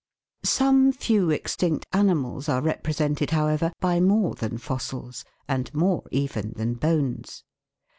Some 0.45 0.91
few 0.93 1.29
extinct 1.29 1.85
animals 1.93 2.49
are 2.49 2.63
represented, 2.63 3.29
however, 3.29 3.71
by 3.79 3.99
more 3.99 4.33
than 4.33 4.57
fossils, 4.57 5.23
and 5.47 5.71
more 5.75 6.05
even 6.11 6.53
than 6.57 6.73
bones. 6.73 7.43